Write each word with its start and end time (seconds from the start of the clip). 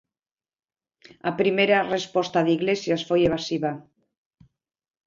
A 1.29 1.31
primeira 1.41 1.87
resposta 1.95 2.39
de 2.45 2.53
Iglesias 2.57 3.01
foi 3.09 3.19
evasiva. 3.27 3.71